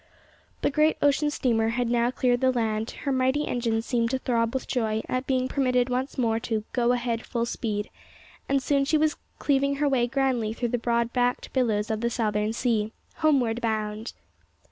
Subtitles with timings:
[0.63, 4.51] The great ocean steamer had now cleared the land; her mighty engines seemed to throb
[4.55, 7.91] with joy at being permitted once more to, "Go ahead, full speed,"
[8.49, 12.09] and soon she was cleaving her way grandly through the broad backed billows of the
[12.09, 14.13] Southern sea homeward bound!